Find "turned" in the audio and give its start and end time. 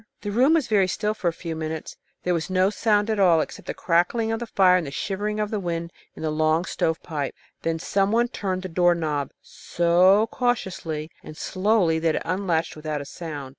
8.29-8.63